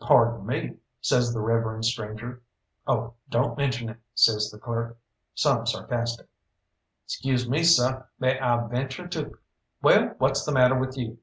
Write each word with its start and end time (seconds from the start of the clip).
"Pardon 0.00 0.46
me," 0.46 0.78
says 1.02 1.34
the 1.34 1.42
reverend 1.42 1.84
stranger. 1.84 2.40
"Oh, 2.86 3.12
don't 3.28 3.58
mention 3.58 3.90
it," 3.90 3.98
says 4.14 4.50
the 4.50 4.58
clerk, 4.58 4.96
some 5.34 5.66
sarcastic. 5.66 6.28
"'Scuse 7.04 7.46
me, 7.46 7.62
seh, 7.62 8.00
may 8.18 8.40
I 8.40 8.66
venture 8.68 9.06
to" 9.08 9.36
"Well, 9.82 10.14
what's 10.16 10.46
the 10.46 10.52
matter 10.52 10.78
with 10.78 10.96
you?" 10.96 11.18